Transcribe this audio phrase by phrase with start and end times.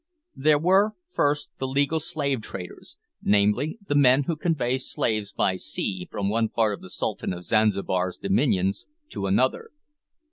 [0.35, 6.07] There were, first the legal slave traders, namely, the men who convey slaves by sea
[6.09, 9.69] from one part of the Sultan of Zanzibar's dominions to another.